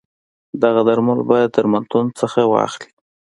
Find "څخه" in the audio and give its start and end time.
2.19-2.39